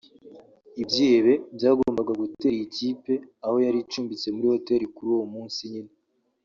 Ibyihebe 0.81 1.33
byagombaga 1.55 2.11
gutera 2.21 2.55
iyi 2.59 2.67
kipe 2.77 3.13
aho 3.45 3.55
yari 3.65 3.77
icumbitse 3.83 4.27
muri 4.35 4.47
hoteli 4.53 4.85
kuri 4.95 5.09
uwo 5.15 5.25
munsi 5.35 5.59
nyine 5.71 5.91